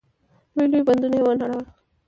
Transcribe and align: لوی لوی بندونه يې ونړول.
لوی 0.55 0.67
لوی 0.71 0.81
بندونه 0.87 1.15
يې 1.19 1.23
ونړول. 1.25 1.63